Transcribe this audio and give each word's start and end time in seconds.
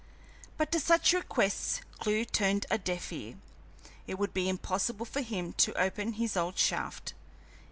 But 0.57 0.71
to 0.71 0.79
such 0.79 1.13
requests 1.13 1.81
Clewe 1.99 2.25
turned 2.25 2.65
a 2.71 2.79
deaf 2.79 3.13
ear. 3.13 3.35
It 4.07 4.17
would 4.17 4.33
be 4.33 4.49
impossible 4.49 5.05
for 5.05 5.21
him 5.21 5.53
to 5.59 5.79
open 5.79 6.13
his 6.13 6.35
old 6.35 6.57
shaft. 6.57 7.13